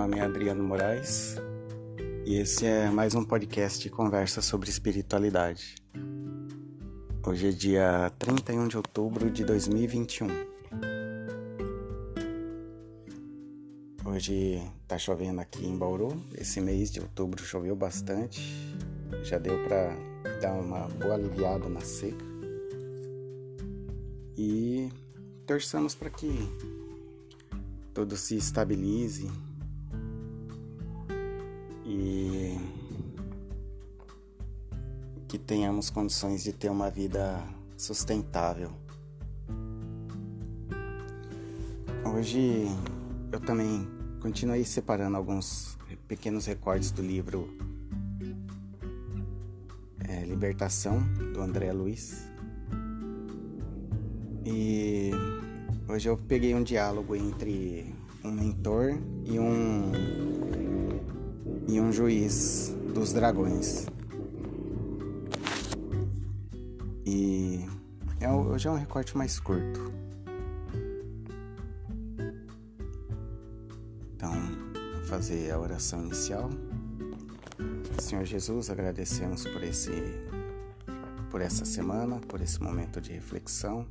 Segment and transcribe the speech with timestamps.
[0.00, 1.36] nome é Adriano Moraes
[2.24, 5.74] e esse é mais um podcast de conversa sobre espiritualidade.
[7.26, 10.26] Hoje é dia 31 de outubro de 2021.
[14.06, 16.18] Hoje tá chovendo aqui em Bauru.
[16.34, 18.40] Esse mês de outubro choveu bastante.
[19.22, 19.94] Já deu para
[20.40, 22.24] dar uma boa aliviada na seca.
[24.34, 24.90] E
[25.46, 26.32] torçamos para que
[27.92, 29.30] tudo se estabilize
[35.28, 37.42] que tenhamos condições de ter uma vida
[37.76, 38.70] sustentável.
[42.14, 42.66] Hoje
[43.32, 43.88] eu também
[44.20, 47.48] continuei separando alguns pequenos recortes do livro
[50.08, 51.00] é, Libertação,
[51.32, 52.28] do André Luiz.
[54.44, 55.12] E
[55.90, 59.90] Hoje eu peguei um diálogo entre um mentor e um
[61.68, 63.86] e um juiz dos dragões.
[67.06, 67.64] E
[68.20, 69.92] é, hoje é um recorte mais curto.
[74.14, 74.32] Então,
[74.94, 76.50] vou fazer a oração inicial.
[77.98, 79.90] Senhor Jesus, agradecemos por esse
[81.30, 83.86] por essa semana, por esse momento de reflexão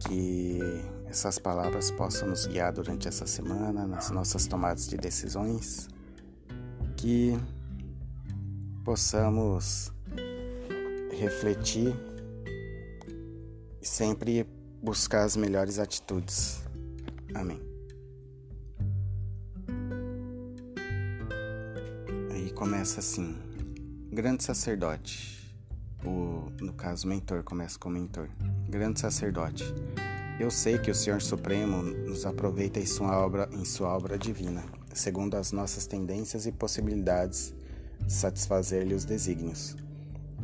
[0.00, 0.58] que
[1.06, 5.88] essas palavras possam nos guiar durante essa semana, nas nossas tomadas de decisões,
[6.98, 7.38] que
[8.84, 9.92] possamos
[11.12, 11.94] refletir
[13.80, 14.44] e sempre
[14.82, 16.60] buscar as melhores atitudes.
[17.34, 17.60] Amém.
[22.32, 23.36] Aí começa assim:
[24.12, 25.54] Grande sacerdote,
[26.04, 28.28] o, no caso, mentor, começa com mentor
[28.68, 29.64] grande sacerdote.
[30.40, 34.64] Eu sei que o Senhor Supremo nos aproveita em sua obra, em sua obra divina,
[34.98, 37.54] segundo as nossas tendências e possibilidades
[38.04, 39.76] de satisfazer-lhe os desígnios.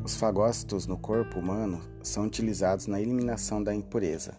[0.03, 4.35] Os fagócitos no corpo humano são utilizados na eliminação da impureza,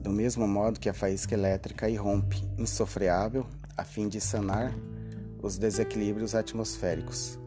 [0.00, 3.46] do mesmo modo que a faísca elétrica irrompe, insofreável,
[3.76, 4.74] a fim de sanar
[5.42, 7.38] os desequilíbrios atmosféricos.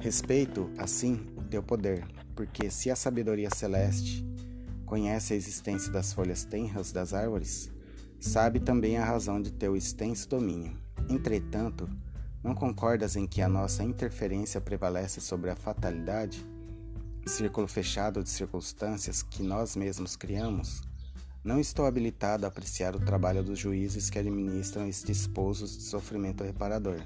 [0.00, 4.26] Respeito, assim, o teu poder, porque se a sabedoria celeste
[4.84, 7.70] conhece a existência das folhas tenras das árvores,
[8.20, 10.85] sabe também a razão de teu extenso domínio.
[11.08, 11.88] Entretanto,
[12.42, 16.44] não concordas em que a nossa interferência prevalece sobre a fatalidade,
[17.26, 20.82] círculo fechado de circunstâncias que nós mesmos criamos?
[21.44, 26.42] Não estou habilitado a apreciar o trabalho dos juízes que administram estes pousos de sofrimento
[26.42, 27.00] reparador.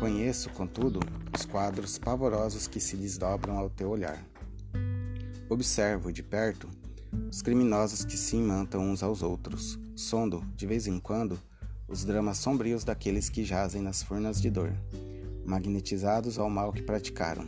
[0.00, 0.98] Conheço, contudo,
[1.32, 4.20] os quadros pavorosos que se desdobram ao teu olhar.
[5.48, 6.68] Observo de perto
[7.30, 11.38] os criminosos que se imantam uns aos outros, sondo, de vez em quando,
[11.92, 14.72] os dramas sombrios daqueles que jazem nas furnas de dor,
[15.44, 17.46] magnetizados ao mal que praticaram.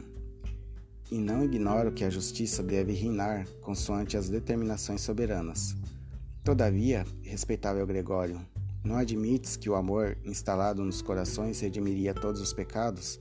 [1.11, 5.75] E não ignoro que a justiça deve reinar consoante as determinações soberanas.
[6.45, 8.39] Todavia, respeitável Gregório,
[8.85, 13.19] não admites que o amor instalado nos corações redimiria todos os pecados?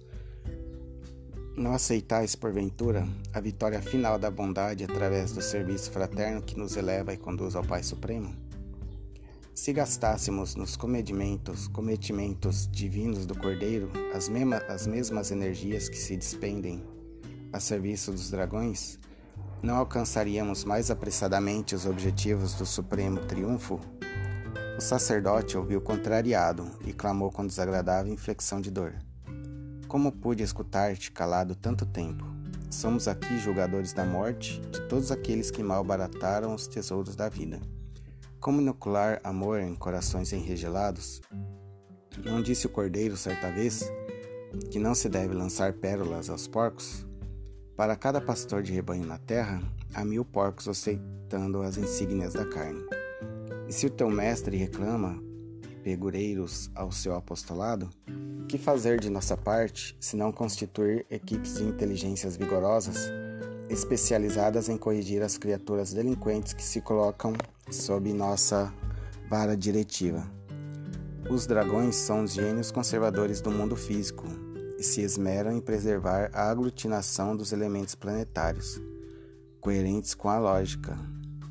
[1.56, 7.14] Não aceitais, porventura, a vitória final da bondade através do serviço fraterno que nos eleva
[7.14, 8.43] e conduz ao Pai Supremo?
[9.56, 16.18] Se gastássemos nos cometimentos, cometimentos divinos do Cordeiro as, mesma, as mesmas energias que se
[16.18, 16.84] despendem
[17.52, 18.98] a serviço dos dragões,
[19.62, 23.80] não alcançaríamos mais apressadamente os objetivos do supremo triunfo?
[24.76, 28.96] O sacerdote ouviu contrariado e clamou com desagradável inflexão de dor.
[29.88, 32.26] Como pude escutar-te calado tanto tempo?
[32.72, 37.62] Somos aqui julgadores da morte de todos aqueles que malbarataram os tesouros da vida.
[38.44, 41.22] Como inocular amor em corações enregelados?
[42.26, 43.90] Não disse o cordeiro certa vez
[44.70, 47.08] que não se deve lançar pérolas aos porcos?
[47.78, 49.64] Para cada pastor de rebanho na terra,
[49.94, 52.84] há mil porcos ostentando as insígnias da carne.
[53.66, 55.24] E se o teu mestre reclama
[55.82, 57.90] pegureiros ao seu apostolado,
[58.50, 63.10] que fazer de nossa parte se não constituir equipes de inteligências vigorosas,
[63.70, 67.34] especializadas em corrigir as criaturas delinquentes que se colocam
[67.72, 68.74] sob nossa
[69.30, 70.26] vara diretiva?
[71.30, 74.26] Os dragões são os gênios conservadores do mundo físico
[74.78, 78.82] e se esmeram em preservar a aglutinação dos elementos planetários,
[79.62, 80.98] coerentes com a lógica.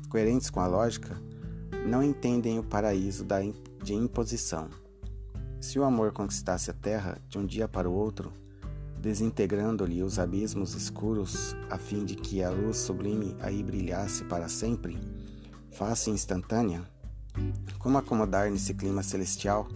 [0.09, 1.19] Coerentes com a lógica,
[1.87, 3.25] não entendem o paraíso
[3.83, 4.69] de imposição.
[5.59, 8.31] Se o amor conquistasse a terra de um dia para o outro,
[9.03, 14.97] desintegrando-lhe os abismos escuros, a fim de que a luz sublime aí brilhasse para sempre,
[15.71, 16.81] fácil e instantânea,
[17.79, 19.67] como acomodar nesse clima celestial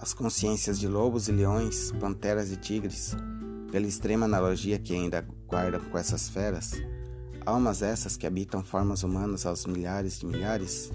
[0.00, 3.14] as consciências de lobos e leões, panteras e tigres,
[3.70, 6.72] pela extrema analogia que ainda guardam com essas feras,
[7.44, 10.90] almas essas que habitam formas humanas aos milhares de milhares,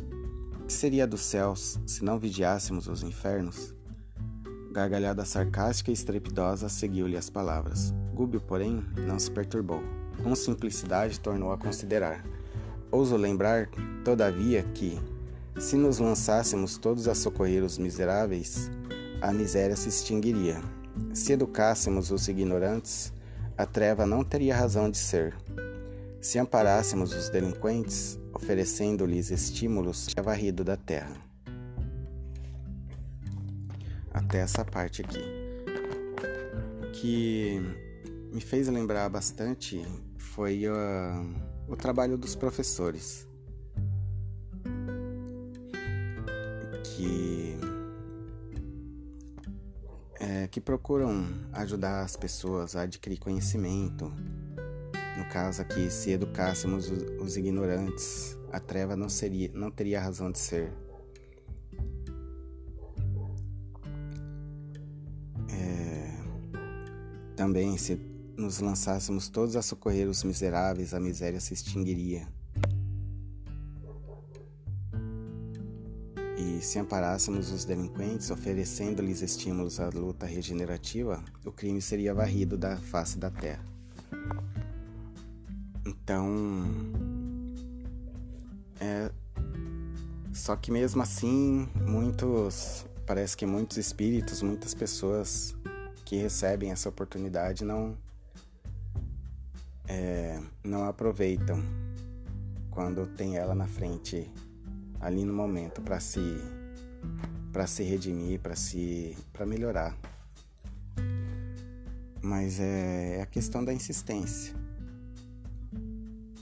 [0.67, 3.74] que seria dos céus se não vigiássemos os infernos?
[4.75, 7.93] Gargalhada sarcástica e estrepidosa seguiu-lhe as palavras.
[8.13, 9.81] Gúbio, porém, não se perturbou.
[10.21, 12.25] Com simplicidade tornou a considerar.
[12.91, 13.69] Ouso lembrar,
[14.03, 14.99] todavia, que,
[15.57, 18.69] se nos lançássemos todos a socorrer os miseráveis,
[19.21, 20.61] a miséria se extinguiria.
[21.13, 23.13] Se educássemos os ignorantes,
[23.57, 25.37] a treva não teria razão de ser.
[26.19, 31.15] Se amparássemos os delinquentes, oferecendo-lhes estímulos, é varrido da terra.
[34.15, 35.19] Até essa parte aqui.
[36.93, 37.59] Que
[38.31, 39.85] me fez lembrar bastante
[40.17, 41.35] foi uh,
[41.67, 43.27] o trabalho dos professores.
[46.95, 47.59] Que
[50.17, 54.13] é, que procuram ajudar as pessoas a adquirir conhecimento.
[55.17, 56.89] No caso aqui, se educássemos
[57.19, 60.84] os, ignorantes, a treva não seria, não teria razão de ser.
[67.45, 67.95] Também, se
[68.35, 72.27] nos lançássemos todos a socorrer os miseráveis, a miséria se extinguiria.
[76.35, 82.77] E se amparássemos os delinquentes, oferecendo-lhes estímulos à luta regenerativa, o crime seria varrido da
[82.77, 83.63] face da terra.
[85.85, 86.63] Então,
[88.79, 89.11] é,
[90.33, 95.55] só que mesmo assim, muitos, parece que muitos espíritos, muitas pessoas
[96.05, 97.97] que recebem essa oportunidade não
[99.87, 101.61] é, não aproveitam
[102.69, 104.31] quando tem ela na frente
[104.99, 106.19] ali no momento para se
[107.51, 109.97] para se redimir, para se para melhorar.
[112.21, 114.53] Mas é, é, a questão da insistência.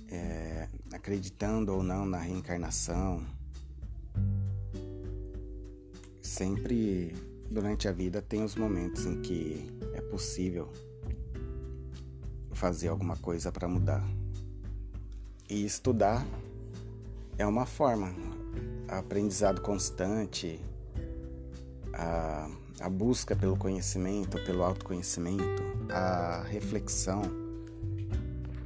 [0.10, 3.24] É, acreditando ou não na reencarnação,
[6.22, 7.14] sempre
[7.54, 10.68] durante a vida tem os momentos em que é possível
[12.52, 14.04] fazer alguma coisa para mudar.
[15.48, 16.26] E estudar
[17.38, 18.12] é uma forma,
[18.88, 20.60] aprendizado constante,
[21.94, 27.22] a, a busca pelo conhecimento, pelo autoconhecimento, a reflexão.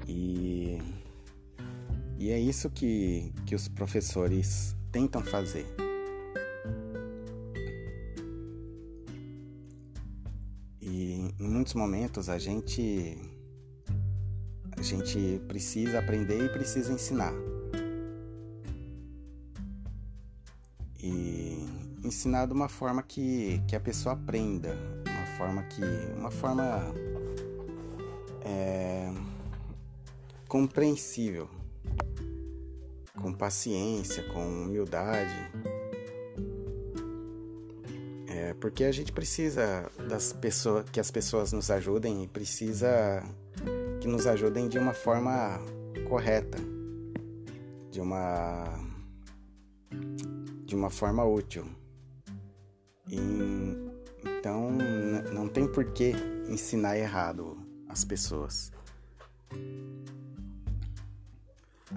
[0.08, 0.82] E,
[2.18, 5.87] e é isso que, que os professores tentam fazer.
[11.40, 13.18] Em muitos momentos a gente
[14.78, 17.34] a gente precisa aprender e precisa ensinar.
[21.02, 21.66] E
[22.04, 25.82] ensinar de uma forma que, que a pessoa aprenda, uma forma que.
[26.16, 26.94] uma forma
[28.42, 29.12] é,
[30.48, 31.50] compreensível,
[33.20, 35.34] com paciência, com humildade.
[38.48, 43.22] É, porque a gente precisa das pessoas que as pessoas nos ajudem e precisa
[44.00, 45.60] que nos ajudem de uma forma
[46.08, 46.58] correta,
[47.92, 48.64] de uma
[50.64, 51.66] de uma forma útil.
[53.10, 53.18] E,
[54.24, 54.70] então
[55.34, 56.14] não tem por que
[56.48, 57.58] ensinar errado
[57.90, 58.72] as pessoas.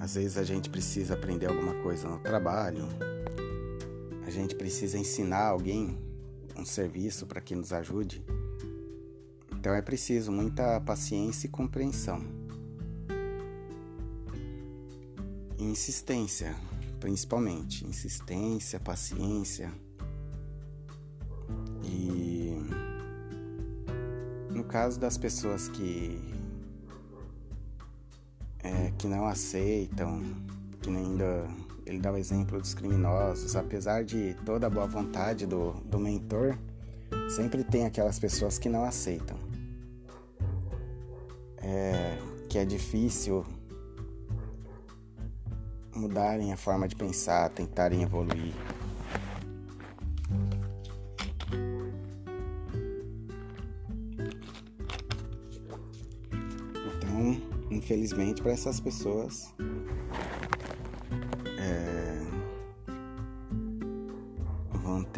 [0.00, 2.88] Às vezes a gente precisa aprender alguma coisa no trabalho,
[4.26, 6.10] a gente precisa ensinar alguém
[6.61, 8.23] um serviço para que nos ajude.
[9.52, 12.23] Então é preciso muita paciência e compreensão.
[15.59, 16.55] Insistência,
[16.99, 17.87] principalmente.
[17.87, 19.73] Insistência, paciência.
[21.83, 22.57] E
[24.50, 26.19] no caso das pessoas que
[28.62, 30.23] é, que não aceitam,
[30.83, 31.49] que ainda
[31.90, 36.56] ele dá o exemplo dos criminosos, apesar de toda a boa vontade do, do mentor,
[37.28, 39.37] sempre tem aquelas pessoas que não aceitam
[41.62, 42.18] é,
[42.49, 43.44] que é difícil
[45.94, 48.54] mudarem a forma de pensar, tentarem evoluir.
[56.97, 59.54] Então, infelizmente, para essas pessoas,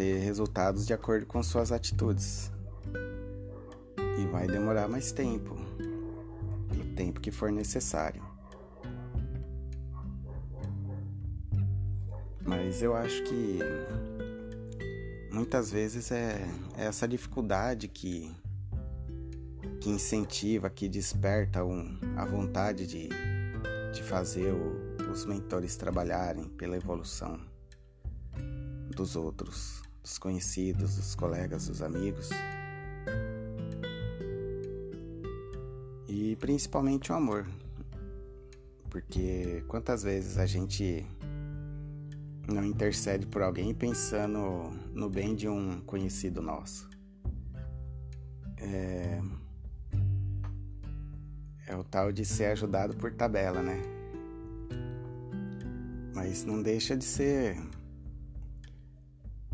[0.02, 2.50] ter resultados de acordo com suas atitudes.
[4.18, 5.56] E vai demorar mais tempo
[6.96, 8.22] tempo que for necessário.
[12.44, 13.60] Mas eu acho que
[15.32, 18.30] muitas vezes é, é essa dificuldade que,
[19.80, 23.08] que incentiva, que desperta um, a vontade de,
[23.94, 27.40] de fazer o, os mentores trabalharem pela evolução
[28.94, 32.30] dos outros, dos conhecidos, dos colegas, dos amigos.
[36.08, 37.46] E principalmente o amor.
[38.90, 41.06] Porque quantas vezes a gente
[42.46, 46.90] não intercede por alguém pensando no bem de um conhecido nosso.
[48.58, 49.20] É,
[51.66, 53.80] é o tal de ser ajudado por tabela, né?
[56.14, 57.56] Mas não deixa de ser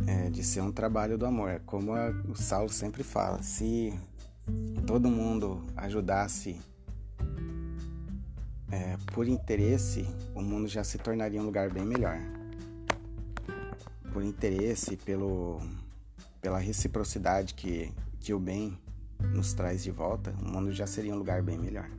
[0.09, 1.51] é, de ser um trabalho do amor.
[1.51, 3.93] É como a, o Saulo sempre fala, se
[4.87, 6.59] todo mundo ajudasse
[8.73, 12.19] é, por interesse, o mundo já se tornaria um lugar bem melhor
[14.11, 15.61] por interesse, pelo,
[16.41, 18.79] pela reciprocidade que, que o bem
[19.35, 21.91] nos traz de volta, o mundo já seria um lugar bem melhor.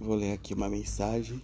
[0.00, 1.40] Vou ler aqui uma mensagem.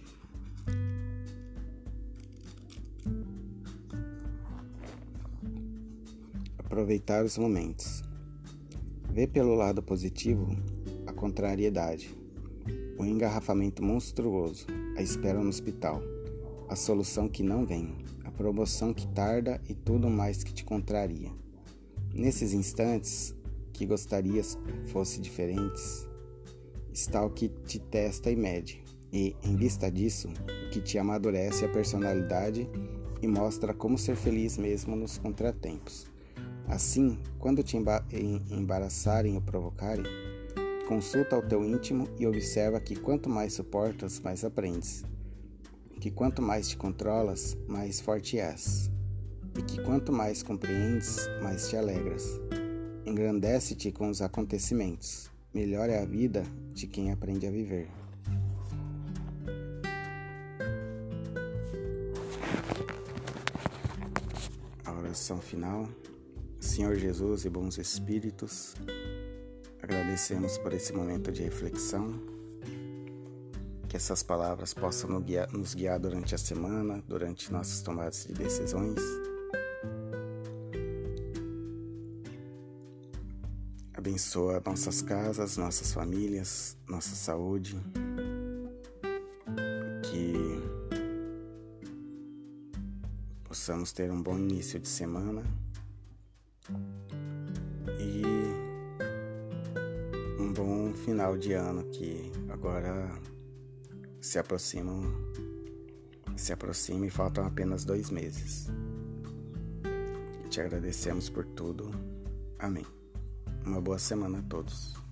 [6.75, 8.03] Aproveitar os momentos.
[9.09, 10.45] Vê pelo lado positivo
[11.07, 12.13] a contrariedade
[12.97, 14.67] o engarrafamento monstruoso,
[14.97, 16.01] a espera no hospital,
[16.67, 21.31] a solução que não vem, a promoção que tarda e tudo mais que te contraria.
[22.13, 23.33] Nesses instantes
[23.71, 26.05] que gostarias fosse diferentes,
[26.91, 31.63] está o que te testa e mede, e, em vista disso, o que te amadurece
[31.63, 32.69] a personalidade
[33.21, 36.13] e mostra como ser feliz mesmo nos contratempos.
[36.67, 40.05] Assim, quando te embaraçarem ou provocarem,
[40.87, 45.03] Consulta ao teu íntimo e observa que quanto mais suportas, mais aprendes.
[45.99, 48.91] Que quanto mais te controlas, mais forte és.
[49.57, 52.39] E que quanto mais compreendes, mais te alegras.
[53.03, 55.31] Engrandece-te com os acontecimentos.
[55.51, 57.89] Melhor é a vida de quem aprende a viver.
[64.85, 65.89] A oração final.
[66.75, 68.75] Senhor Jesus e bons espíritos,
[69.81, 72.19] Agradecemos por esse momento de reflexão.
[73.87, 75.09] Que essas palavras possam
[75.53, 78.99] nos guiar, durante a semana, durante nossas tomadas de decisões.
[83.93, 87.81] Abençoa nossas casas, nossas famílias, nossa saúde.
[90.11, 90.33] Que
[93.45, 95.41] possamos ter um bom início de semana.
[100.95, 103.09] Final de ano que agora
[104.21, 105.03] se aproximam
[106.35, 108.67] se aproxima e faltam apenas dois meses.
[110.49, 111.91] Te agradecemos por tudo.
[112.59, 112.85] Amém.
[113.65, 115.04] Uma boa semana a todos.